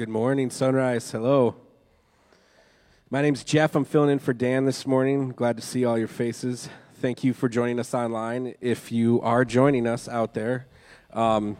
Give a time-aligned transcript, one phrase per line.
[0.00, 1.10] Good morning, Sunrise.
[1.10, 1.56] Hello.
[3.10, 3.74] My name's Jeff.
[3.74, 5.28] I'm filling in for Dan this morning.
[5.28, 6.70] Glad to see all your faces.
[7.02, 8.54] Thank you for joining us online.
[8.62, 10.68] If you are joining us out there,
[11.12, 11.58] um,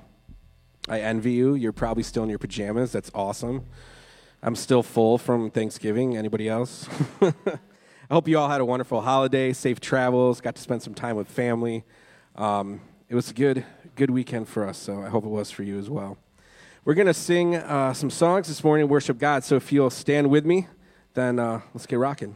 [0.88, 1.54] I envy you.
[1.54, 2.92] You're probably still in your pajamas.
[2.92, 3.66] That's awesome.
[4.43, 6.16] I'm still full from Thanksgiving.
[6.16, 6.88] Anybody else?
[7.20, 7.34] I
[8.11, 11.29] hope you all had a wonderful holiday, safe travels, got to spend some time with
[11.29, 11.84] family.
[12.36, 13.66] Um, it was a good,
[13.96, 16.16] good weekend for us, so I hope it was for you as well.
[16.83, 19.45] We're going to sing uh, some songs this morning, worship God.
[19.45, 20.66] So if you'll stand with me,
[21.12, 22.34] then uh, let's get rocking.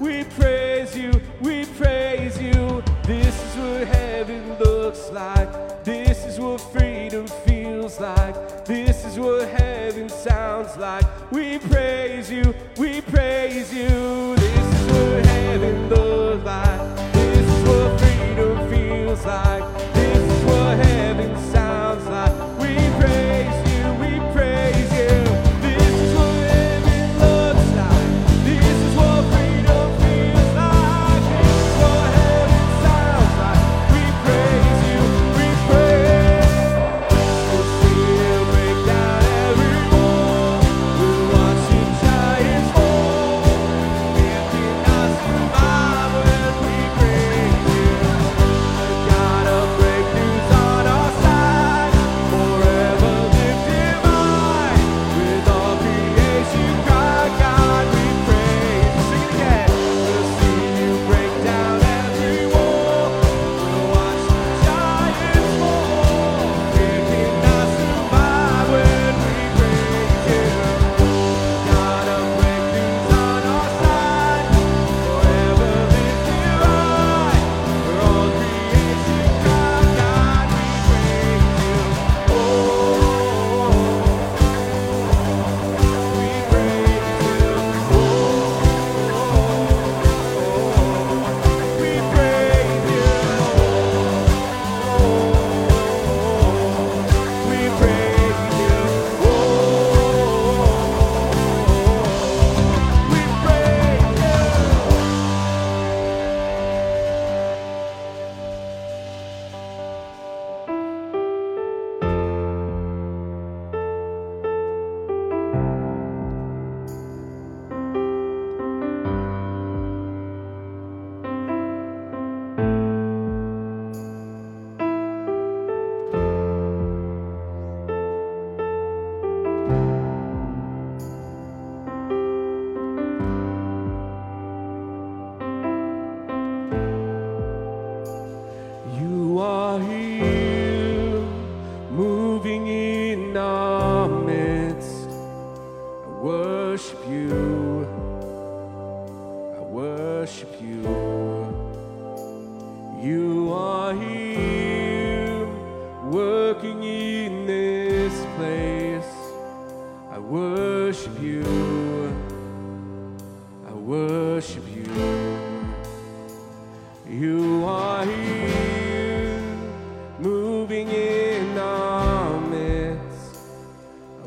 [0.00, 0.51] We pray.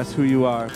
[0.00, 0.66] That's who you are.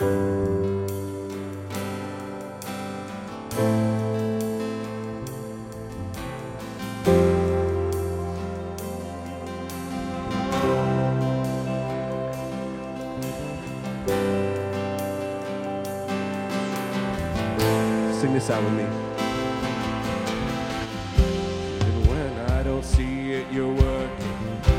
[18.21, 18.83] Sing this out with me.
[21.81, 24.74] And when I don't see it, you're working.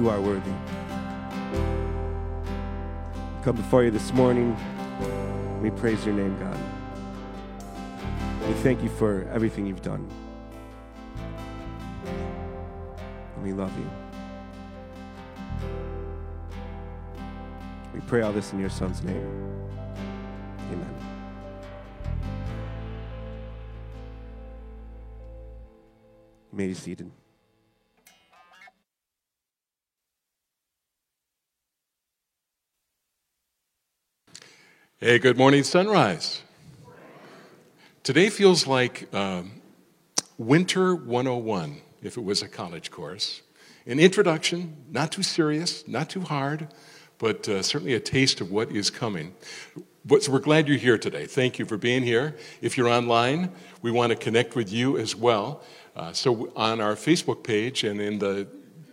[0.00, 0.50] You are worthy.
[3.42, 4.56] Come before you this morning.
[5.60, 6.58] We praise your name, God.
[8.48, 10.08] We thank you for everything you've done.
[13.34, 13.90] And we love you.
[17.92, 19.60] We pray all this in your Son's name.
[20.72, 20.94] Amen.
[26.52, 27.10] You may be seated.
[35.02, 36.42] Hey, good morning, sunrise.
[38.02, 39.62] Today feels like um,
[40.36, 43.40] Winter 101, if it was a college course.
[43.86, 46.68] An introduction, not too serious, not too hard,
[47.16, 49.34] but uh, certainly a taste of what is coming.
[50.04, 51.24] But, so we're glad you're here today.
[51.24, 52.36] Thank you for being here.
[52.60, 55.62] If you're online, we want to connect with you as well.
[55.96, 58.46] Uh, so on our Facebook page and in the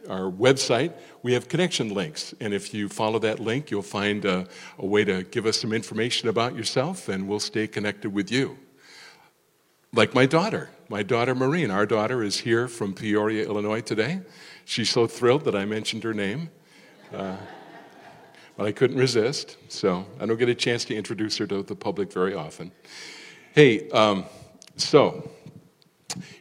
[0.09, 2.33] our website, we have connection links.
[2.39, 4.47] And if you follow that link, you'll find a,
[4.77, 8.57] a, way to give us some information about yourself, and we'll stay connected with you.
[9.93, 11.71] Like my daughter, my daughter Maureen.
[11.71, 14.21] Our daughter is here from Peoria, Illinois today.
[14.65, 16.49] She's so thrilled that I mentioned her name.
[17.13, 17.37] Uh,
[18.57, 21.75] but I couldn't resist, so I don't get a chance to introduce her to the
[21.75, 22.71] public very often.
[23.53, 24.25] Hey, um,
[24.77, 25.29] so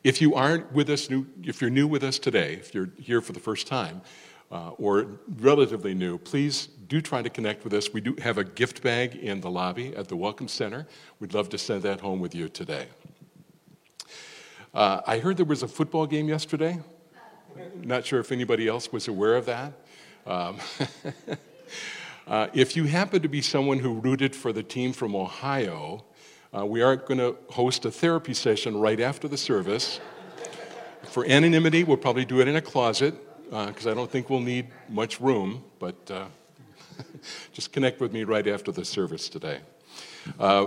[0.05, 3.21] if you aren't with us, new, if you're new with us today, if you're here
[3.21, 4.03] for the first time,
[4.51, 7.93] uh, or relatively new, please do try to connect with us.
[7.93, 10.87] We do have a gift bag in the lobby at the Welcome Center.
[11.19, 12.87] We'd love to send that home with you today.
[14.73, 16.79] Uh, I heard there was a football game yesterday.
[17.75, 19.73] Not sure if anybody else was aware of that.
[20.27, 20.59] Um,
[22.29, 26.05] uh, if you happen to be someone who rooted for the team from Ohio,
[26.57, 30.01] uh, we are going to host a therapy session right after the service.
[31.03, 34.41] For anonymity, we'll probably do it in a closet because uh, I don't think we'll
[34.41, 36.25] need much room, but uh,
[37.53, 39.61] just connect with me right after the service today.
[40.41, 40.67] Uh,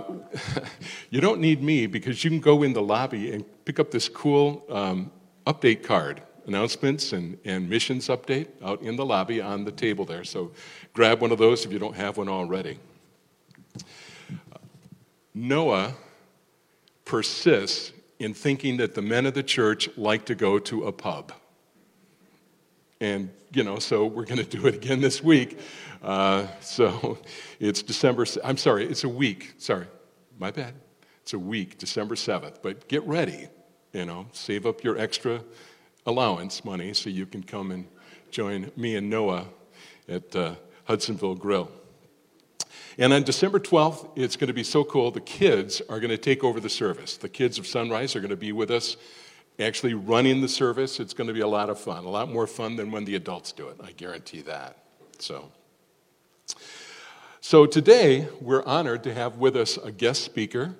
[1.10, 4.08] you don't need me because you can go in the lobby and pick up this
[4.08, 5.10] cool um,
[5.46, 10.24] update card announcements and, and missions update out in the lobby on the table there.
[10.24, 10.52] So
[10.92, 12.78] grab one of those if you don't have one already.
[15.34, 15.94] Noah
[17.04, 21.32] persists in thinking that the men of the church like to go to a pub.
[23.00, 25.58] And, you know, so we're going to do it again this week.
[26.02, 27.18] Uh, so
[27.60, 29.54] it's December, I'm sorry, it's a week.
[29.58, 29.86] Sorry,
[30.38, 30.74] my bad.
[31.22, 32.56] It's a week, December 7th.
[32.62, 33.48] But get ready,
[33.92, 35.42] you know, save up your extra
[36.06, 37.86] allowance money so you can come and
[38.30, 39.46] join me and Noah
[40.08, 41.70] at uh, Hudsonville Grill.
[43.00, 45.10] And on December 12th, it's going to be so cool.
[45.10, 47.16] The kids are going to take over the service.
[47.16, 48.98] The kids of Sunrise are going to be with us,
[49.58, 51.00] actually running the service.
[51.00, 53.14] It's going to be a lot of fun, a lot more fun than when the
[53.14, 53.78] adults do it.
[53.82, 54.76] I guarantee that.
[55.18, 55.50] So,
[57.40, 60.76] so today, we're honored to have with us a guest speaker.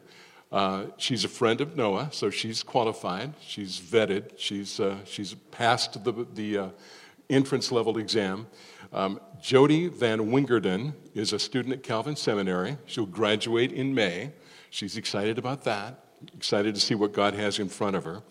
[0.53, 3.33] Uh, she's a friend of Noah, so she's qualified.
[3.41, 4.33] She's vetted.
[4.37, 6.69] She's, uh, she's passed the, the uh,
[7.31, 8.47] entrance level exam.
[8.93, 12.77] Um, Jody Van Wingerden is a student at Calvin Seminary.
[12.87, 14.33] She'll graduate in May.
[14.71, 16.05] She's excited about that,
[16.37, 18.23] excited to see what God has in front of her.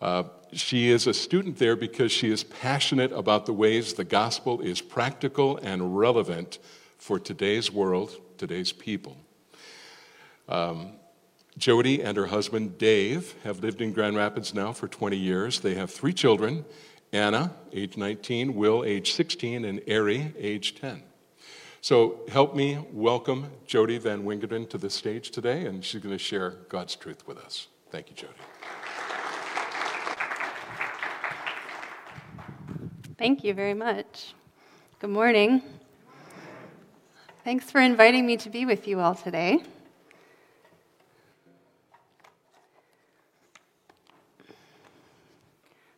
[0.00, 4.60] Uh, she is a student there because she is passionate about the ways the gospel
[4.60, 6.58] is practical and relevant
[6.96, 9.18] for today's world, today's people.
[10.48, 10.92] Um,
[11.58, 15.60] Jody and her husband Dave have lived in Grand Rapids now for 20 years.
[15.60, 16.64] They have three children
[17.12, 21.02] Anna, age 19, Will, age 16, and Ari, age 10.
[21.80, 26.22] So help me welcome Jody Van Wingerden to the stage today, and she's going to
[26.22, 27.66] share God's truth with us.
[27.90, 28.34] Thank you, Jody.
[33.18, 34.34] Thank you very much.
[35.00, 35.62] Good morning.
[37.42, 39.64] Thanks for inviting me to be with you all today.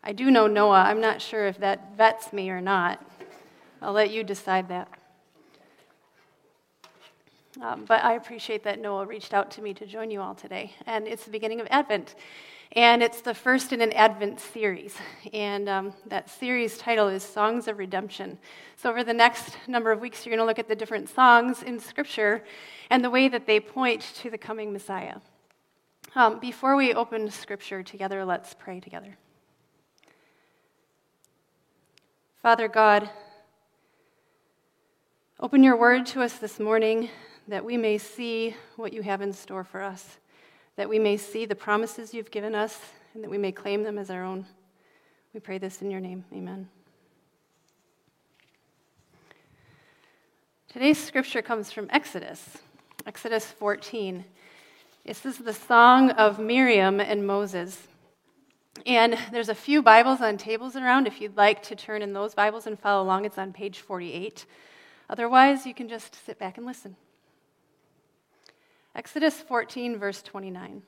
[0.05, 0.83] I do know Noah.
[0.83, 3.05] I'm not sure if that vets me or not.
[3.81, 4.89] I'll let you decide that.
[7.61, 10.73] Um, but I appreciate that Noah reached out to me to join you all today.
[10.87, 12.17] And it's the beginning of Advent.
[12.75, 14.97] And it's the first in an Advent series.
[15.33, 18.39] And um, that series title is Songs of Redemption.
[18.77, 21.63] So, over the next number of weeks, you're going to look at the different songs
[21.63, 22.43] in Scripture
[22.89, 25.17] and the way that they point to the coming Messiah.
[26.15, 29.19] Um, before we open Scripture together, let's pray together.
[32.43, 33.09] Father God,
[35.39, 37.09] open your word to us this morning
[37.47, 40.19] that we may see what you have in store for us,
[40.75, 42.81] that we may see the promises you've given us,
[43.15, 44.45] and that we may claim them as our own.
[45.33, 46.25] We pray this in your name.
[46.33, 46.69] Amen.
[50.67, 52.59] Today's scripture comes from Exodus,
[53.07, 54.25] Exodus 14.
[55.07, 57.87] This is the song of Miriam and Moses.
[58.87, 61.07] And there's a few Bibles on tables around.
[61.07, 64.45] If you'd like to turn in those Bibles and follow along, it's on page 48.
[65.09, 66.97] Otherwise, you can just sit back and listen.
[68.95, 70.83] Exodus 14, verse 29.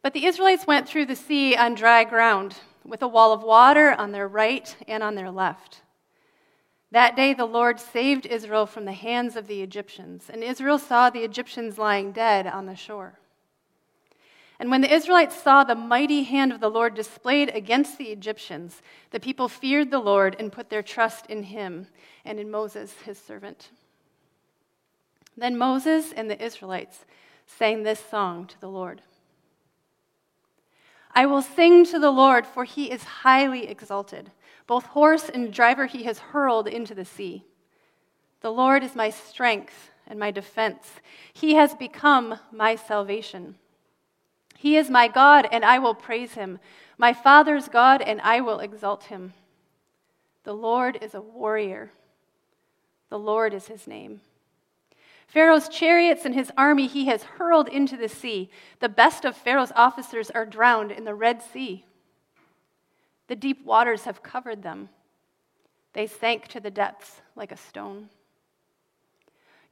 [0.00, 3.92] But the Israelites went through the sea on dry ground, with a wall of water
[3.92, 5.82] on their right and on their left.
[6.90, 11.10] That day the Lord saved Israel from the hands of the Egyptians, and Israel saw
[11.10, 13.18] the Egyptians lying dead on the shore.
[14.62, 18.80] And when the Israelites saw the mighty hand of the Lord displayed against the Egyptians,
[19.10, 21.88] the people feared the Lord and put their trust in him
[22.24, 23.70] and in Moses, his servant.
[25.36, 27.04] Then Moses and the Israelites
[27.44, 29.02] sang this song to the Lord
[31.12, 34.30] I will sing to the Lord, for he is highly exalted.
[34.68, 37.44] Both horse and driver he has hurled into the sea.
[38.42, 41.00] The Lord is my strength and my defense.
[41.32, 43.56] He has become my salvation.
[44.62, 46.60] He is my God, and I will praise him,
[46.96, 49.32] my Father's God, and I will exalt him.
[50.44, 51.90] The Lord is a warrior.
[53.08, 54.20] The Lord is his name.
[55.26, 58.50] Pharaoh's chariots and his army he has hurled into the sea.
[58.78, 61.84] The best of Pharaoh's officers are drowned in the Red Sea.
[63.26, 64.90] The deep waters have covered them.
[65.92, 68.10] They sank to the depths like a stone.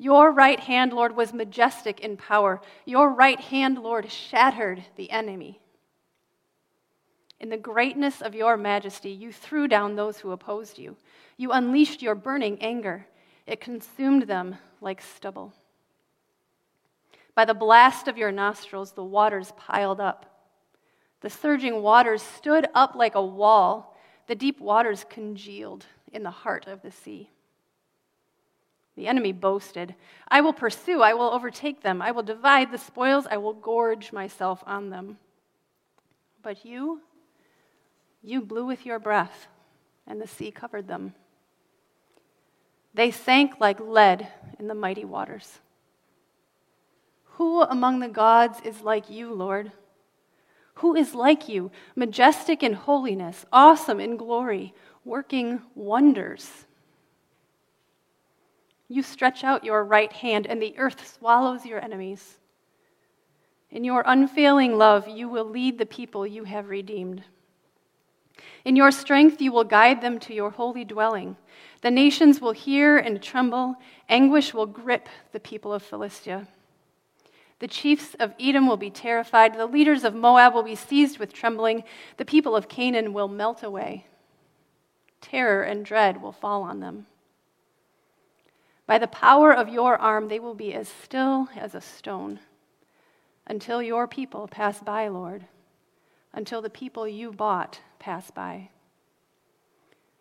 [0.00, 2.62] Your right hand, Lord, was majestic in power.
[2.86, 5.60] Your right hand, Lord, shattered the enemy.
[7.38, 10.96] In the greatness of your majesty, you threw down those who opposed you.
[11.36, 13.06] You unleashed your burning anger,
[13.46, 15.52] it consumed them like stubble.
[17.34, 20.48] By the blast of your nostrils, the waters piled up.
[21.20, 23.98] The surging waters stood up like a wall.
[24.28, 27.28] The deep waters congealed in the heart of the sea.
[29.00, 29.94] The enemy boasted,
[30.28, 34.12] I will pursue, I will overtake them, I will divide the spoils, I will gorge
[34.12, 35.16] myself on them.
[36.42, 37.00] But you,
[38.22, 39.48] you blew with your breath,
[40.06, 41.14] and the sea covered them.
[42.92, 45.60] They sank like lead in the mighty waters.
[47.36, 49.72] Who among the gods is like you, Lord?
[50.74, 54.74] Who is like you, majestic in holiness, awesome in glory,
[55.06, 56.66] working wonders?
[58.90, 62.38] You stretch out your right hand, and the earth swallows your enemies.
[63.70, 67.22] In your unfailing love, you will lead the people you have redeemed.
[68.64, 71.36] In your strength, you will guide them to your holy dwelling.
[71.82, 73.76] The nations will hear and tremble.
[74.08, 76.48] Anguish will grip the people of Philistia.
[77.60, 79.54] The chiefs of Edom will be terrified.
[79.54, 81.84] The leaders of Moab will be seized with trembling.
[82.16, 84.06] The people of Canaan will melt away.
[85.20, 87.06] Terror and dread will fall on them.
[88.90, 92.40] By the power of your arm, they will be as still as a stone
[93.46, 95.44] until your people pass by, Lord,
[96.32, 98.70] until the people you bought pass by.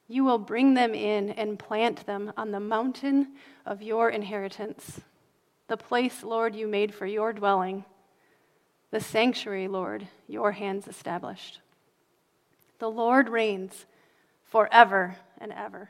[0.07, 3.29] You will bring them in and plant them on the mountain
[3.65, 5.01] of your inheritance,
[5.67, 7.85] the place, Lord, you made for your dwelling,
[8.91, 11.59] the sanctuary, Lord, your hands established.
[12.77, 13.87] The Lord reigns
[14.43, 15.89] forever and ever.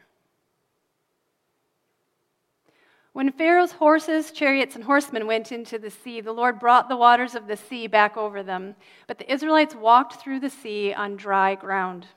[3.14, 7.36] When Pharaoh's horses, chariots, and horsemen went into the sea, the Lord brought the waters
[7.36, 8.76] of the sea back over them.
[9.08, 12.08] But the Israelites walked through the sea on dry ground.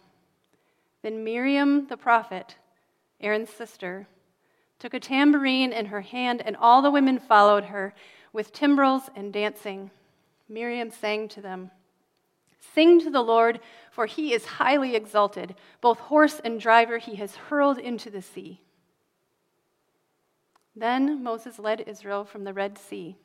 [1.03, 2.57] Then Miriam the prophet,
[3.21, 4.07] Aaron's sister,
[4.79, 7.95] took a tambourine in her hand, and all the women followed her
[8.33, 9.91] with timbrels and dancing.
[10.49, 11.71] Miriam sang to them
[12.75, 15.55] Sing to the Lord, for he is highly exalted.
[15.81, 18.62] Both horse and driver he has hurled into the sea.
[20.75, 23.17] Then Moses led Israel from the Red Sea,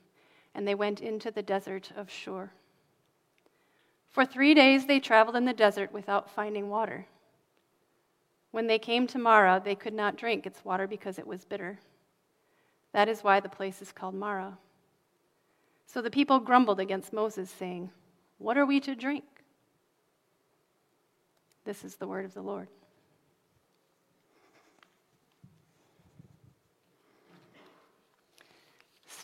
[0.53, 2.51] and they went into the desert of Shur.
[4.09, 7.07] For three days they traveled in the desert without finding water.
[8.51, 11.79] When they came to Marah, they could not drink its water because it was bitter.
[12.93, 14.57] That is why the place is called Marah.
[15.85, 17.91] So the people grumbled against Moses, saying,
[18.39, 19.25] What are we to drink?
[21.63, 22.69] This is the word of the Lord.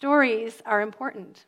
[0.04, 1.46] Stories are important.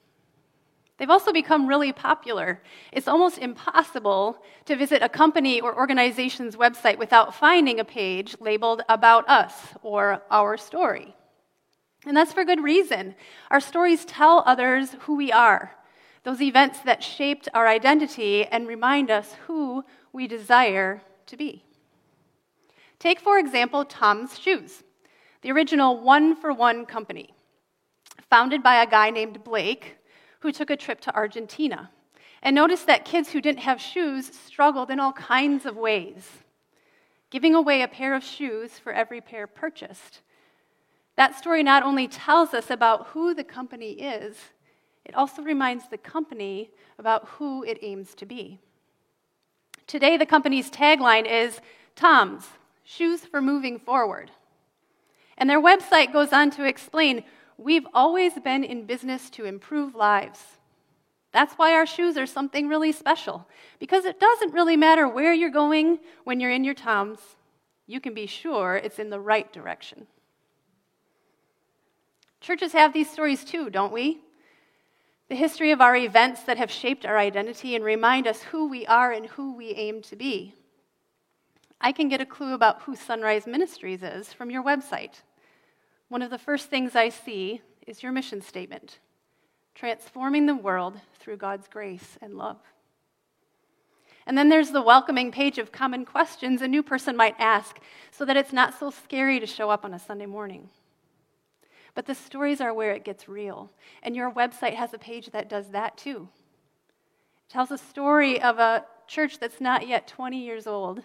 [0.96, 2.62] They've also become really popular.
[2.94, 8.82] It's almost impossible to visit a company or organization's website without finding a page labeled
[8.88, 11.14] About Us or Our Story.
[12.06, 13.16] And that's for good reason.
[13.52, 15.76] Our stories tell others who we are,
[16.24, 21.66] those events that shaped our identity and remind us who we desire to be.
[23.00, 24.82] Take, for example, Tom's shoes.
[25.42, 27.35] the original one for one company,
[28.30, 29.98] founded by a guy named Blake
[30.40, 31.90] who took a trip to Argentina
[32.42, 36.30] and noticed that kids who didn't have shoes struggled in all kinds of ways,
[37.30, 40.22] giving away a pair of shoes for every pair purchased.
[41.16, 44.38] That story not only tells us about who the company is,
[45.06, 48.60] it also reminds the company about who it aims to be.
[49.88, 51.62] Today, the company's tagline is
[51.96, 52.48] Tom's
[52.84, 54.32] Shoes for Moving Forward.
[55.38, 57.24] And their website goes on to explain
[57.58, 60.40] we've always been in business to improve lives.
[61.32, 63.48] That's why our shoes are something really special,
[63.80, 67.20] because it doesn't really matter where you're going when you're in your Toms.
[67.88, 70.08] You can be sure it's in the right direction.
[72.40, 74.22] Churches have these stories too, don't we?
[75.28, 78.86] The history of our events that have shaped our identity and remind us who we
[78.86, 80.54] are and who we aim to be.
[81.82, 85.22] I can get a clue about who Sunrise Ministries is from your website.
[86.10, 89.00] One of the first things I see is your mission statement
[89.74, 92.58] transforming the world through God's grace and love.
[94.26, 97.78] And then there's the welcoming page of common questions a new person might ask
[98.10, 100.70] so that it's not so scary to show up on a Sunday morning.
[101.94, 103.72] But the stories are where it gets real.
[104.02, 106.30] And your website has a page that does that too.
[107.48, 111.04] It tells a story of a church that's not yet 20 years old,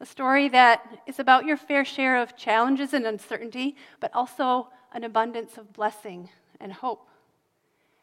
[0.00, 5.04] a story that is about your fair share of challenges and uncertainty, but also an
[5.04, 6.28] abundance of blessing
[6.60, 7.08] and hope,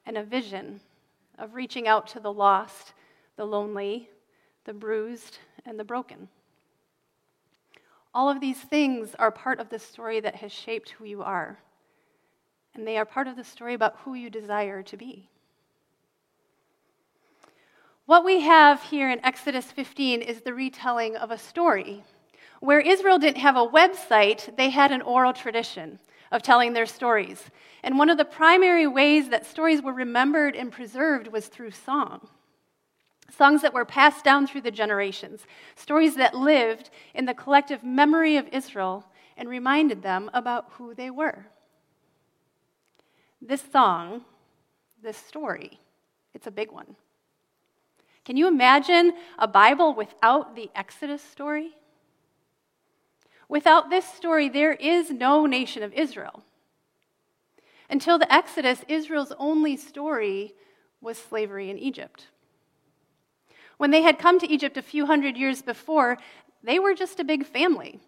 [0.05, 0.79] and a vision
[1.37, 2.93] of reaching out to the lost,
[3.35, 4.09] the lonely,
[4.65, 6.27] the bruised, and the broken.
[8.13, 11.59] All of these things are part of the story that has shaped who you are
[12.75, 15.29] and they are part of the story about who you desire to be.
[18.05, 22.03] What we have here in Exodus 15 is the retelling of a story.
[22.59, 25.99] Where Israel didn't have a website, they had an oral tradition
[26.31, 27.43] of telling their stories.
[27.81, 32.27] And one of the primary ways that stories were remembered and preserved was through song.
[33.29, 38.37] Songs that were passed down through the generations, stories that lived in the collective memory
[38.37, 39.05] of Israel
[39.37, 41.45] and reminded them about who they were
[43.45, 44.21] this song,
[45.01, 45.79] this story,
[46.33, 46.95] it's a big one.
[48.25, 51.75] Can you imagine a Bible without the Exodus story?
[53.49, 56.43] Without this story, there is no nation of Israel.
[57.89, 60.53] Until the Exodus, Israel's only story
[61.01, 62.27] was slavery in Egypt.
[63.77, 66.17] When they had come to Egypt a few hundred years before,
[66.63, 67.99] they were just a big family.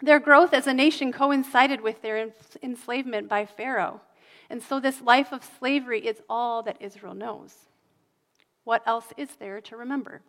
[0.00, 2.30] Their growth as a nation coincided with their
[2.62, 4.00] enslavement by Pharaoh.
[4.48, 7.67] And so, this life of slavery is all that Israel knows.
[8.68, 10.20] What else is there to remember?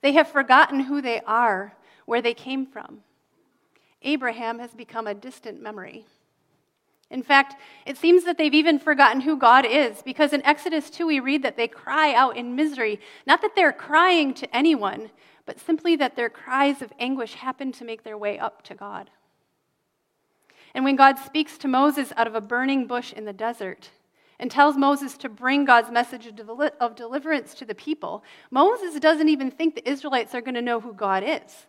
[0.00, 1.74] They have forgotten who they are,
[2.06, 3.00] where they came from.
[4.02, 6.04] Abraham has become a distant memory.
[7.10, 11.04] In fact, it seems that they've even forgotten who God is, because in Exodus 2,
[11.04, 13.00] we read that they cry out in misery.
[13.26, 15.10] Not that they're crying to anyone,
[15.46, 19.10] but simply that their cries of anguish happen to make their way up to God.
[20.74, 23.90] And when God speaks to Moses out of a burning bush in the desert
[24.40, 29.50] and tells Moses to bring God's message of deliverance to the people, Moses doesn't even
[29.50, 31.66] think the Israelites are going to know who God is.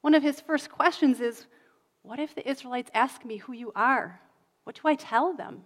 [0.00, 1.46] One of his first questions is
[2.02, 4.20] What if the Israelites ask me who you are?
[4.64, 5.64] What do I tell them?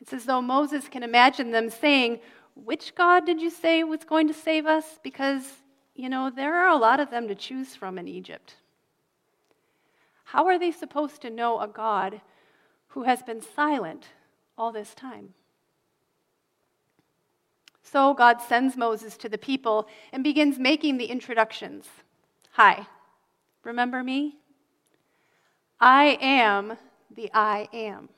[0.00, 2.18] It's as though Moses can imagine them saying,
[2.56, 4.98] Which God did you say was going to save us?
[5.04, 5.44] Because,
[5.94, 8.56] you know, there are a lot of them to choose from in Egypt.
[10.24, 12.20] How are they supposed to know a God
[12.88, 14.08] who has been silent
[14.56, 15.34] all this time?
[17.82, 21.86] So God sends Moses to the people and begins making the introductions.
[22.52, 22.86] Hi,
[23.62, 24.36] remember me?
[25.80, 26.76] I am
[27.14, 28.08] the I am.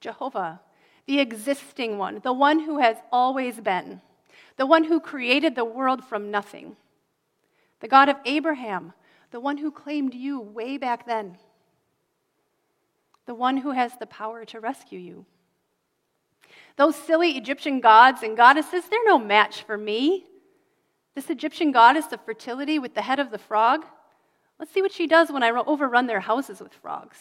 [0.00, 0.60] Jehovah,
[1.06, 4.00] the existing one, the one who has always been,
[4.56, 6.76] the one who created the world from nothing,
[7.80, 8.92] the God of Abraham,
[9.30, 11.38] the one who claimed you way back then,
[13.26, 15.26] the one who has the power to rescue you.
[16.76, 20.24] Those silly Egyptian gods and goddesses, they're no match for me.
[21.14, 23.84] This Egyptian goddess of fertility with the head of the frog,
[24.58, 27.18] let's see what she does when I overrun their houses with frogs.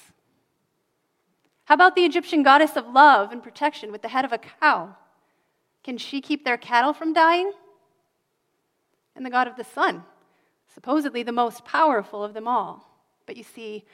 [1.66, 4.96] How about the Egyptian goddess of love and protection with the head of a cow?
[5.84, 7.52] Can she keep their cattle from dying?
[9.16, 10.04] And the god of the sun,
[10.74, 12.90] supposedly the most powerful of them all.
[13.26, 13.86] But you see,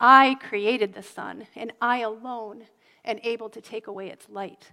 [0.00, 2.66] I created the sun, and I alone
[3.04, 4.72] am able to take away its light.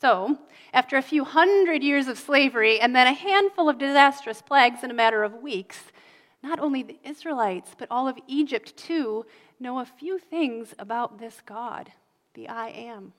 [0.00, 0.38] So,
[0.72, 4.90] after a few hundred years of slavery and then a handful of disastrous plagues in
[4.90, 5.78] a matter of weeks,
[6.42, 9.24] not only the Israelites, but all of Egypt too,
[9.60, 11.92] know a few things about this God,
[12.34, 13.12] the I am.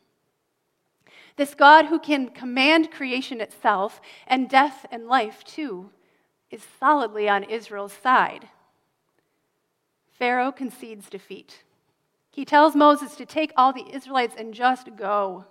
[1.38, 5.90] This God who can command creation itself and death and life too
[6.52, 8.50] is solidly on Israel's side.
[10.24, 11.64] Pharaoh concedes defeat.
[12.32, 15.44] He tells Moses to take all the Israelites and just go.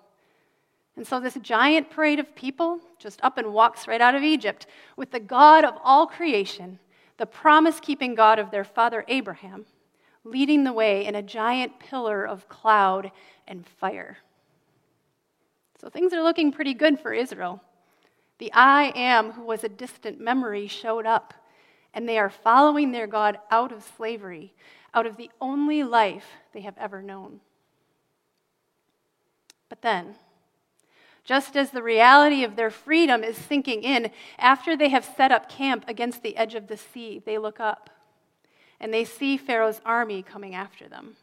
[0.96, 4.66] And so this giant parade of people just up and walks right out of Egypt
[4.96, 6.78] with the God of all creation,
[7.18, 9.66] the promise keeping God of their father Abraham,
[10.24, 13.12] leading the way in a giant pillar of cloud
[13.46, 14.16] and fire.
[15.82, 17.62] So things are looking pretty good for Israel.
[18.38, 21.35] The I am, who was a distant memory, showed up,
[21.94, 24.55] and they are following their God out of slavery,
[24.94, 27.40] out of the only life they have ever known.
[29.68, 30.16] But then,
[31.24, 35.48] just as the reality of their freedom is sinking in, after they have set up
[35.48, 37.90] camp against the edge of the sea, they look up
[38.81, 41.14] and they see Pharaoh's army coming after them.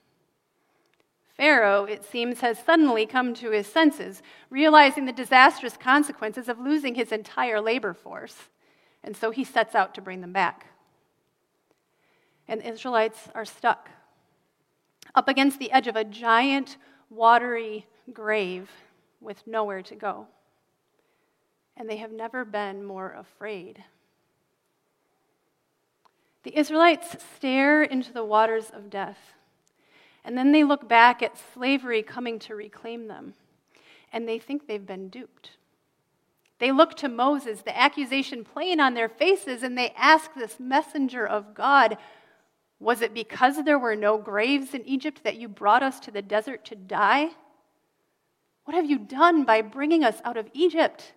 [1.35, 6.95] Pharaoh, it seems, has suddenly come to his senses, realizing the disastrous consequences of losing
[6.95, 8.35] his entire labor force.
[9.03, 10.67] And so he sets out to bring them back.
[12.47, 13.89] And the Israelites are stuck
[15.15, 16.77] up against the edge of a giant,
[17.09, 18.69] watery grave
[19.21, 20.27] with nowhere to go.
[21.77, 23.83] And they have never been more afraid.
[26.43, 29.33] The Israelites stare into the waters of death
[30.23, 33.33] and then they look back at slavery coming to reclaim them,
[34.11, 35.51] and they think they've been duped.
[36.59, 41.25] They look to Moses, the accusation plain on their faces, and they ask this messenger
[41.25, 41.97] of God,
[42.79, 46.21] Was it because there were no graves in Egypt that you brought us to the
[46.21, 47.29] desert to die?
[48.65, 51.13] What have you done by bringing us out of Egypt?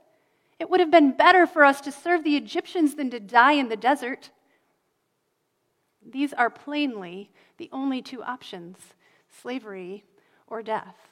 [0.59, 3.69] It would have been better for us to serve the Egyptians than to die in
[3.69, 4.31] the desert.
[6.09, 8.79] These are plainly the only two options
[9.29, 10.05] slavery
[10.47, 11.12] or death.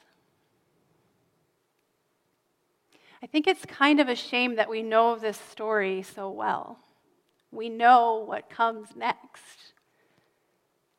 [3.23, 6.79] I think it's kind of a shame that we know this story so well.
[7.51, 9.73] We know what comes next.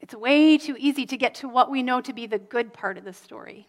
[0.00, 2.96] It's way too easy to get to what we know to be the good part
[2.96, 3.66] of the story.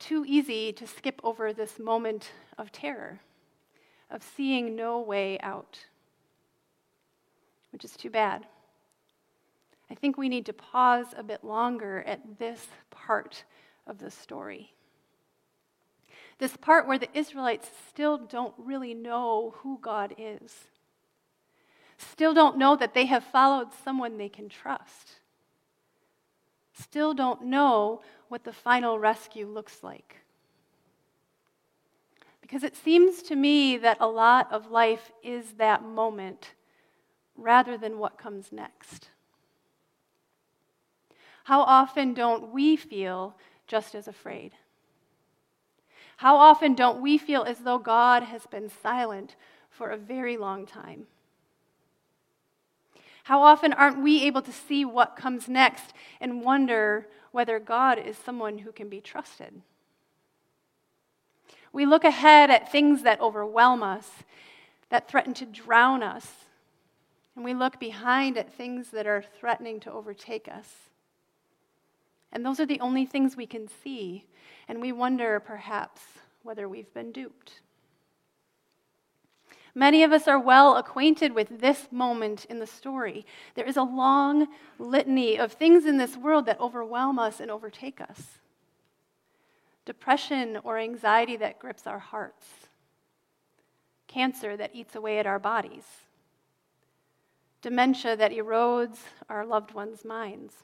[0.00, 3.20] Too easy to skip over this moment of terror,
[4.10, 5.78] of seeing no way out,
[7.70, 8.46] which is too bad.
[9.90, 13.44] I think we need to pause a bit longer at this part
[13.86, 14.73] of the story.
[16.38, 20.52] This part where the Israelites still don't really know who God is,
[21.96, 25.20] still don't know that they have followed someone they can trust,
[26.72, 30.16] still don't know what the final rescue looks like.
[32.40, 36.52] Because it seems to me that a lot of life is that moment
[37.36, 39.08] rather than what comes next.
[41.44, 44.52] How often don't we feel just as afraid?
[46.18, 49.36] How often don't we feel as though God has been silent
[49.70, 51.06] for a very long time?
[53.24, 58.16] How often aren't we able to see what comes next and wonder whether God is
[58.18, 59.62] someone who can be trusted?
[61.72, 64.10] We look ahead at things that overwhelm us,
[64.90, 66.44] that threaten to drown us,
[67.34, 70.68] and we look behind at things that are threatening to overtake us.
[72.34, 74.26] And those are the only things we can see.
[74.68, 76.02] And we wonder, perhaps,
[76.42, 77.60] whether we've been duped.
[79.74, 83.24] Many of us are well acquainted with this moment in the story.
[83.54, 88.00] There is a long litany of things in this world that overwhelm us and overtake
[88.00, 88.20] us
[89.84, 92.46] depression or anxiety that grips our hearts,
[94.06, 95.84] cancer that eats away at our bodies,
[97.60, 98.96] dementia that erodes
[99.28, 100.54] our loved ones' minds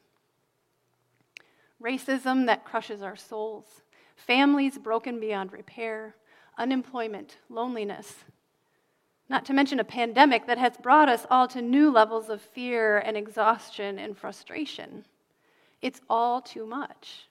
[1.82, 3.82] racism that crushes our souls,
[4.16, 6.14] families broken beyond repair,
[6.58, 8.24] unemployment, loneliness.
[9.28, 12.98] Not to mention a pandemic that has brought us all to new levels of fear
[12.98, 15.04] and exhaustion and frustration.
[15.80, 17.28] It's all too much.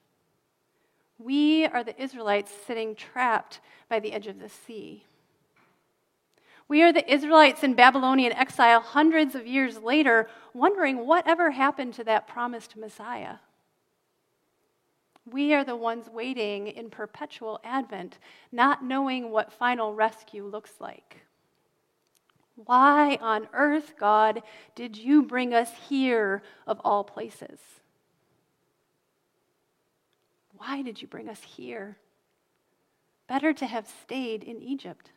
[1.19, 3.59] We are the Israelites sitting trapped
[3.89, 5.03] by the edge of the sea.
[6.69, 12.03] We are the Israelites in Babylonian exile hundreds of years later, wondering whatever happened to
[12.05, 13.35] that promised Messiah.
[15.31, 18.19] We are the ones waiting in perpetual Advent,
[18.51, 21.17] not knowing what final rescue looks like.
[22.65, 24.43] Why on earth, God,
[24.75, 27.59] did you bring us here of all places?
[30.57, 31.97] Why did you bring us here?
[33.27, 35.11] Better to have stayed in Egypt.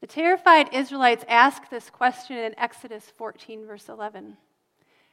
[0.00, 4.36] The terrified Israelites ask this question in Exodus 14, verse 11,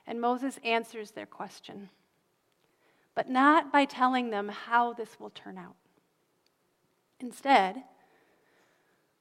[0.05, 1.89] and Moses answers their question,
[3.15, 5.75] but not by telling them how this will turn out.
[7.19, 7.83] Instead,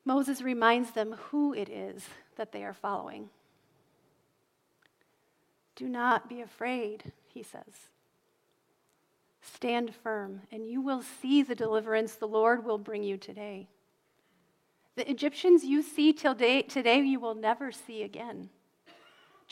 [0.05, 2.05] Moses reminds them who it is
[2.37, 3.29] that they are following.
[5.77, 7.91] Do not be afraid, he says.
[9.41, 13.69] Stand firm, and you will see the deliverance the Lord will bring you today.
[14.95, 18.51] The Egyptians you see till day, today, you will never see again.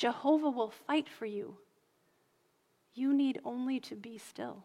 [0.01, 1.59] Jehovah will fight for you.
[2.95, 4.65] You need only to be still.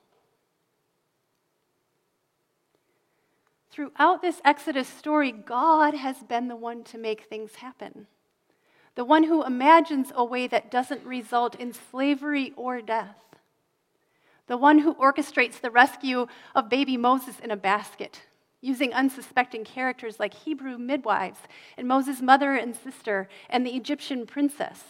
[3.70, 8.08] Throughout this Exodus story, God has been the one to make things happen.
[8.96, 13.18] The one who imagines a way that doesn't result in slavery or death.
[14.48, 18.22] The one who orchestrates the rescue of baby Moses in a basket
[18.62, 21.40] using unsuspecting characters like Hebrew midwives
[21.78, 24.82] and Moses' mother and sister and the Egyptian princess.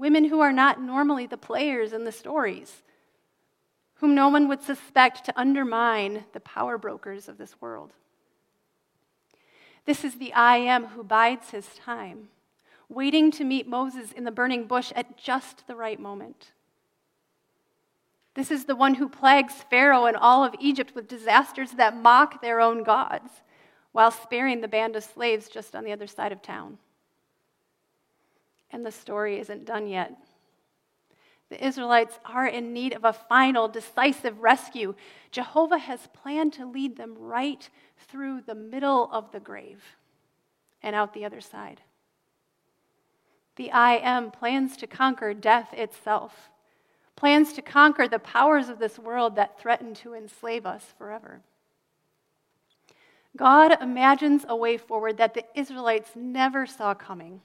[0.00, 2.80] Women who are not normally the players in the stories,
[3.96, 7.92] whom no one would suspect to undermine the power brokers of this world.
[9.84, 12.30] This is the I am who bides his time,
[12.88, 16.52] waiting to meet Moses in the burning bush at just the right moment.
[18.32, 22.40] This is the one who plagues Pharaoh and all of Egypt with disasters that mock
[22.40, 23.42] their own gods,
[23.92, 26.78] while sparing the band of slaves just on the other side of town.
[28.72, 30.16] And the story isn't done yet.
[31.48, 34.94] The Israelites are in need of a final, decisive rescue.
[35.32, 37.68] Jehovah has planned to lead them right
[38.08, 39.82] through the middle of the grave
[40.82, 41.80] and out the other side.
[43.56, 46.50] The I am plans to conquer death itself
[47.20, 51.42] plans to conquer the powers of this world that threaten to enslave us forever.
[53.36, 57.42] God imagines a way forward that the Israelites never saw coming.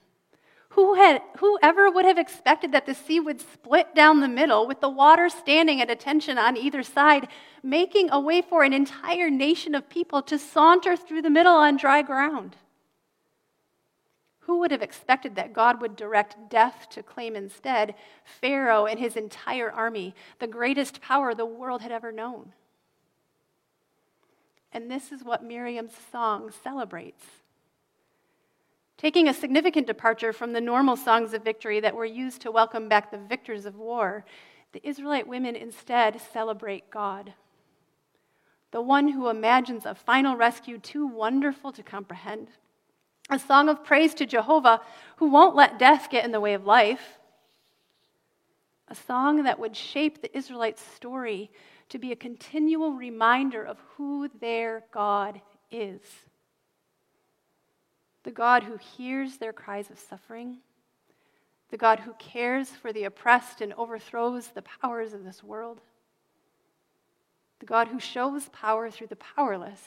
[0.70, 4.80] Who had, whoever would have expected that the sea would split down the middle with
[4.80, 7.28] the water standing at attention on either side,
[7.62, 11.76] making a way for an entire nation of people to saunter through the middle on
[11.76, 12.56] dry ground?
[14.40, 17.94] Who would have expected that God would direct death to claim instead
[18.24, 22.52] Pharaoh and his entire army, the greatest power the world had ever known?
[24.72, 27.24] And this is what Miriam's song celebrates.
[28.98, 32.88] Taking a significant departure from the normal songs of victory that were used to welcome
[32.88, 34.24] back the victors of war,
[34.72, 37.34] the Israelite women instead celebrate God,
[38.70, 42.48] the one who imagines a final rescue too wonderful to comprehend.
[43.28, 44.80] A song of praise to Jehovah
[45.16, 47.18] who won't let death get in the way of life,
[48.88, 51.50] a song that would shape the Israelites' story
[51.88, 55.40] to be a continual reminder of who their God
[55.70, 56.00] is.
[58.26, 60.58] The God who hears their cries of suffering,
[61.70, 65.80] the God who cares for the oppressed and overthrows the powers of this world,
[67.60, 69.80] the God who shows power through the powerless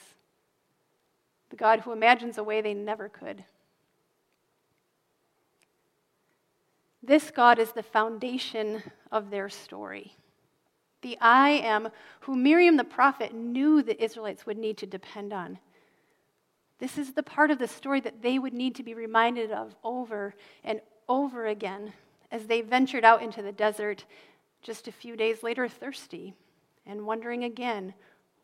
[1.50, 3.44] the God who imagines a way they never could.
[7.02, 10.14] This God is the foundation of their story.
[11.02, 11.88] The I am
[12.20, 15.58] who Miriam the prophet knew the Israelites would need to depend on.
[16.80, 19.76] This is the part of the story that they would need to be reminded of
[19.84, 21.92] over and over again
[22.32, 24.04] as they ventured out into the desert
[24.62, 26.34] just a few days later, thirsty
[26.86, 27.94] and wondering again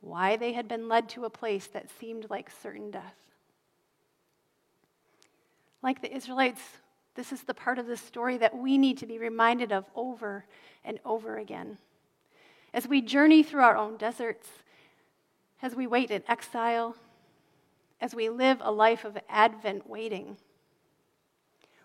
[0.00, 3.14] why they had been led to a place that seemed like certain death.
[5.82, 6.60] Like the Israelites,
[7.14, 10.44] this is the part of the story that we need to be reminded of over
[10.84, 11.78] and over again.
[12.74, 14.48] As we journey through our own deserts,
[15.62, 16.94] as we wait in exile,
[18.00, 20.36] as we live a life of Advent waiting,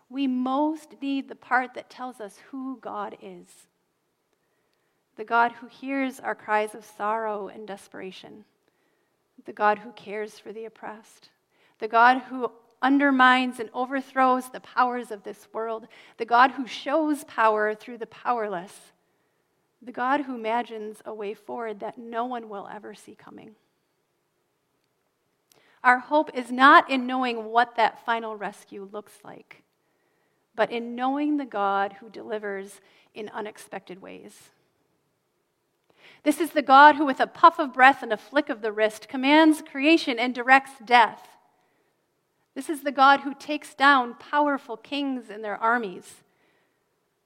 [0.10, 3.48] we most need the part that tells us who God is.
[5.16, 8.44] The God who hears our cries of sorrow and desperation,
[9.46, 11.30] the God who cares for the oppressed,
[11.80, 12.52] the God who
[12.82, 15.88] undermines and overthrows the powers of this world,
[16.18, 18.92] the God who shows power through the powerless,
[19.82, 23.56] the God who imagines a way forward that no one will ever see coming.
[25.84, 29.64] Our hope is not in knowing what that final rescue looks like,
[30.56, 32.82] but in knowing the God who delivers
[33.14, 34.52] in unexpected ways.
[36.24, 38.72] This is the God who, with a puff of breath and a flick of the
[38.72, 41.28] wrist, commands creation and directs death.
[42.54, 46.24] This is the God who takes down powerful kings and their armies.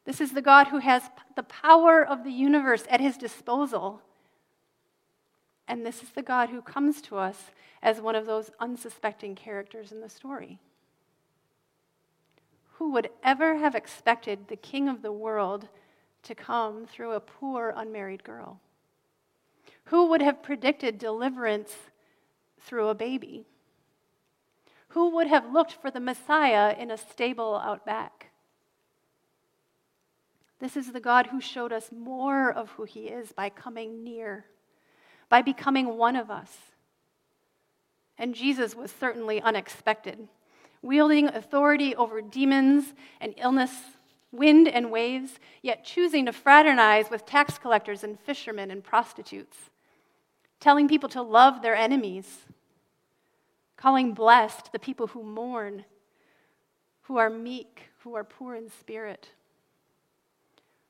[0.06, 4.02] This is the God who has the power of the universe at his disposal.
[5.68, 7.52] And this is the God who comes to us
[7.82, 10.60] as one of those unsuspecting characters in the story.
[12.74, 15.68] Who would ever have expected the king of the world
[16.24, 18.60] to come through a poor unmarried girl?
[19.86, 21.74] Who would have predicted deliverance
[22.60, 23.46] through a baby?
[24.90, 28.32] Who would have looked for the Messiah in a stable out back?
[30.60, 34.46] This is the God who showed us more of who he is by coming near,
[35.30, 36.52] by becoming one of us.
[38.18, 40.28] And Jesus was certainly unexpected,
[40.82, 43.72] wielding authority over demons and illness,
[44.32, 49.58] wind and waves, yet choosing to fraternize with tax collectors and fishermen and prostitutes,
[50.60, 52.46] telling people to love their enemies,
[53.76, 55.86] calling blessed the people who mourn,
[57.04, 59.30] who are meek, who are poor in spirit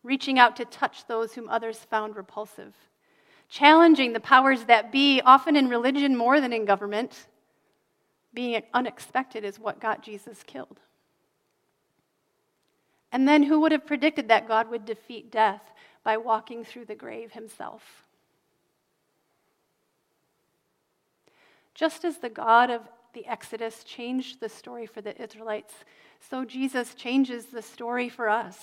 [0.05, 2.75] reaching out to touch those whom others found repulsive,
[3.49, 7.27] challenging the powers that be, often in religion more than in government.
[8.33, 10.79] Being unexpected is what got Jesus killed.
[13.11, 15.61] And then who would have predicted that God would defeat death
[16.03, 18.03] by walking through the grave himself?
[21.73, 22.81] Just as the God of
[23.13, 25.73] the Exodus changed the story for the Israelites,
[26.19, 28.59] so Jesus changes the story for us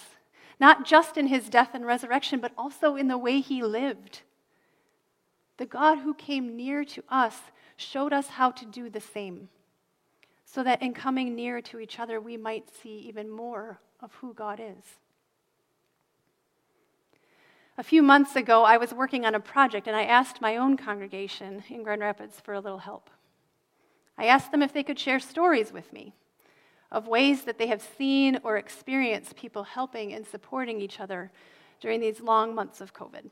[0.63, 4.23] not just in his death and resurrection, but also in the way he lived.
[5.63, 7.39] The God who came near to us
[7.77, 9.49] showed us how to do the same,
[10.45, 14.35] so that in coming near to each other, we might see even more of who
[14.35, 14.99] God is.
[17.79, 20.77] A few months ago, I was working on a project and I asked my own
[20.77, 23.09] congregation in Grand Rapids for a little help.
[24.19, 26.13] I asked them if they could share stories with me
[26.91, 31.31] of ways that they have seen or experienced people helping and supporting each other
[31.79, 33.31] during these long months of COVID.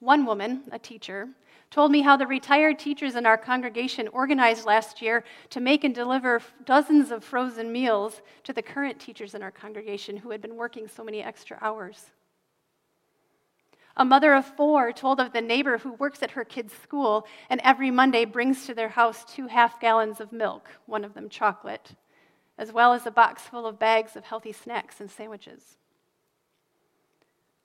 [0.00, 1.28] One woman, a teacher,
[1.70, 5.94] told me how the retired teachers in our congregation organized last year to make and
[5.94, 10.56] deliver dozens of frozen meals to the current teachers in our congregation who had been
[10.56, 12.10] working so many extra hours.
[13.96, 17.60] A mother of four told of the neighbor who works at her kid's school and
[17.62, 21.94] every Monday brings to their house two half gallons of milk, one of them chocolate,
[22.58, 25.78] as well as a box full of bags of healthy snacks and sandwiches.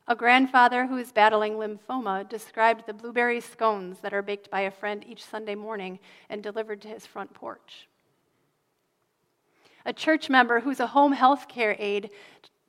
[0.10, 4.72] A grandfather who is battling lymphoma described the blueberry scones that are baked by a
[4.72, 6.00] friend each Sunday morning
[6.32, 7.88] and delivered to his front porch.
[9.86, 12.10] A church member who's a home health care aide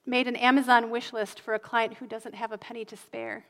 [0.04, 3.46] made an Amazon wish list for a client who doesn't have a penny to spare.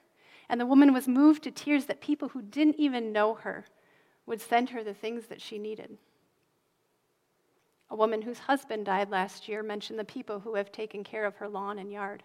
[0.49, 3.65] And the woman was moved to tears that people who didn't even know her
[4.25, 5.99] would send her the things that she needed.
[7.91, 11.35] A woman whose husband died last year mentioned the people who have taken care of
[11.37, 12.23] her lawn and yard.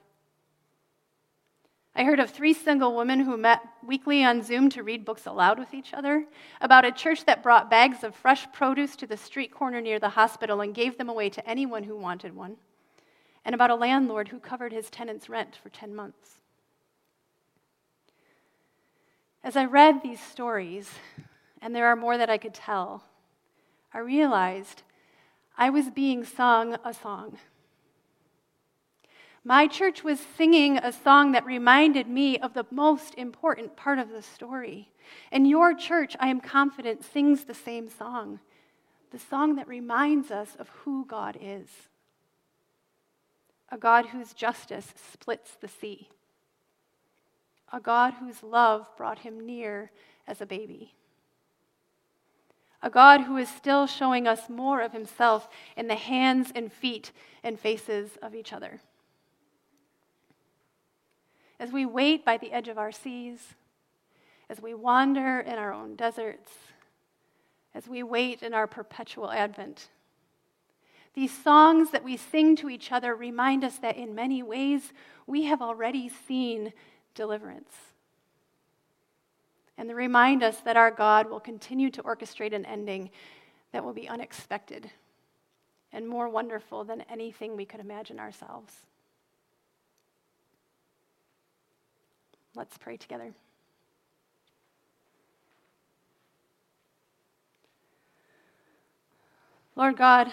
[1.95, 5.57] I heard of three single women who met weekly on Zoom to read books aloud
[5.57, 6.25] with each other,
[6.59, 10.09] about a church that brought bags of fresh produce to the street corner near the
[10.09, 12.57] hospital and gave them away to anyone who wanted one
[13.45, 16.39] and about a landlord who covered his tenant's rent for 10 months.
[19.43, 20.89] As I read these stories,
[21.61, 23.03] and there are more that I could tell,
[23.93, 24.81] I realized
[25.55, 27.37] I was being sung a song.
[29.47, 34.09] My church was singing a song that reminded me of the most important part of
[34.09, 34.89] the story.
[35.31, 38.39] And your church, I am confident, sings the same song
[39.11, 41.69] the song that reminds us of who God is
[43.69, 46.09] a God whose justice splits the sea,
[47.71, 49.91] a God whose love brought him near
[50.27, 50.93] as a baby,
[52.81, 57.11] a God who is still showing us more of himself in the hands and feet
[57.43, 58.81] and faces of each other.
[61.59, 63.55] As we wait by the edge of our seas,
[64.49, 66.51] as we wander in our own deserts,
[67.73, 69.89] as we wait in our perpetual advent,
[71.13, 74.91] these songs that we sing to each other remind us that in many ways
[75.25, 76.73] we have already seen
[77.13, 77.71] deliverance.
[79.77, 83.09] And they remind us that our God will continue to orchestrate an ending
[83.71, 84.91] that will be unexpected
[85.91, 88.73] and more wonderful than anything we could imagine ourselves.
[92.55, 93.33] Let's pray together.
[99.75, 100.31] Lord God,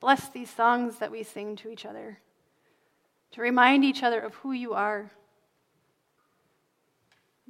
[0.00, 2.18] Bless these songs that we sing to each other,
[3.32, 5.10] to remind each other of who you are.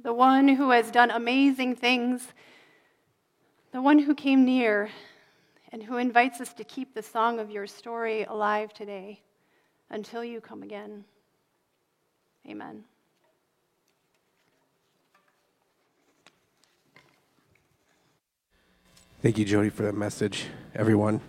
[0.01, 2.27] The one who has done amazing things,
[3.71, 4.89] the one who came near,
[5.71, 9.21] and who invites us to keep the song of your story alive today
[9.91, 11.03] until you come again.
[12.47, 12.85] Amen.
[19.21, 20.45] Thank you, Jody, for that message.
[20.73, 21.19] Everyone,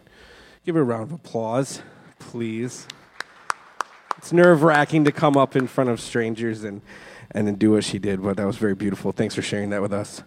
[0.65, 1.83] give her a round of applause,
[2.21, 2.87] please.
[4.17, 6.83] It's nerve wracking to come up in front of strangers and,
[7.33, 9.11] and do what she did, but that was very beautiful.
[9.11, 10.23] Thanks for sharing that with us.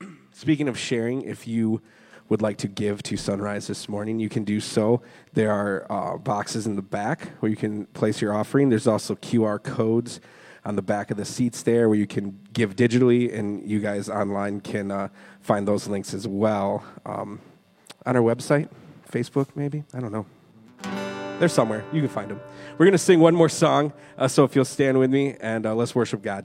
[0.32, 1.80] Speaking of sharing, if you
[2.28, 5.00] would like to give to Sunrise this morning, you can do so.
[5.34, 8.70] There are uh, boxes in the back where you can place your offering.
[8.70, 10.18] There's also QR codes
[10.68, 14.10] on the back of the seats there where you can give digitally, and you guys
[14.10, 15.08] online can uh,
[15.40, 17.40] find those links as well um,
[18.04, 18.68] on our website,
[19.10, 19.82] Facebook, maybe.
[19.94, 20.26] I don't know.
[21.38, 21.82] They're somewhere.
[21.90, 22.38] You can find them.
[22.72, 25.64] We're going to sing one more song, uh, so if you'll stand with me and
[25.64, 26.44] uh, let's worship God.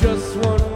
[0.00, 0.69] just one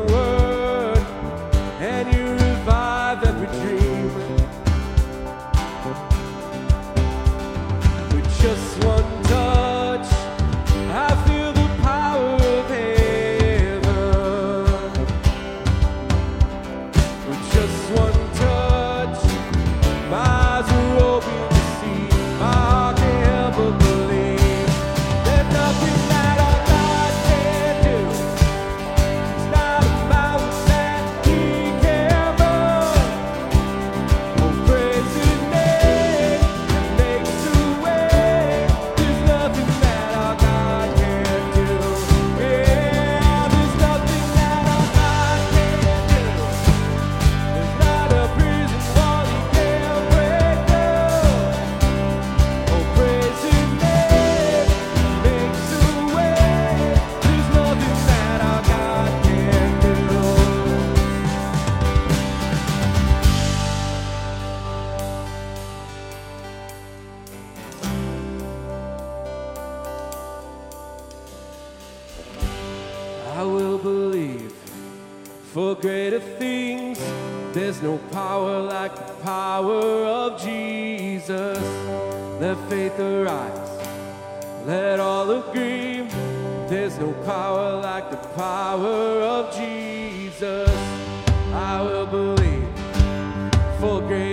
[93.84, 94.23] full grace.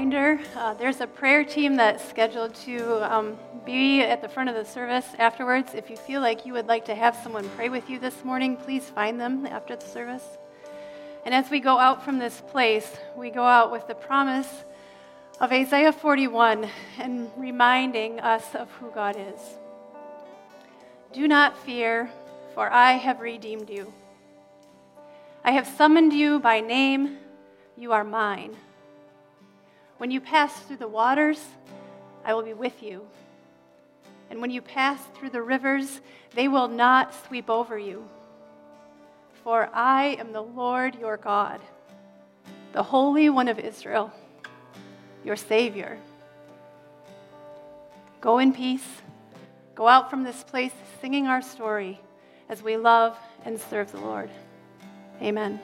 [0.00, 3.36] Reminder, uh, there's a prayer team that's scheduled to um,
[3.66, 5.74] be at the front of the service afterwards.
[5.74, 8.56] If you feel like you would like to have someone pray with you this morning,
[8.56, 10.24] please find them after the service.
[11.26, 14.48] And as we go out from this place, we go out with the promise
[15.38, 16.66] of Isaiah 41
[16.98, 19.58] and reminding us of who God is.
[21.12, 22.08] Do not fear,
[22.54, 23.92] for I have redeemed you.
[25.44, 27.18] I have summoned you by name,
[27.76, 28.56] you are mine.
[30.00, 31.38] When you pass through the waters,
[32.24, 33.06] I will be with you.
[34.30, 36.00] And when you pass through the rivers,
[36.34, 38.08] they will not sweep over you.
[39.44, 41.60] For I am the Lord your God,
[42.72, 44.10] the Holy One of Israel,
[45.22, 45.98] your Savior.
[48.22, 48.88] Go in peace.
[49.74, 50.72] Go out from this place
[51.02, 52.00] singing our story
[52.48, 54.30] as we love and serve the Lord.
[55.20, 55.60] Amen.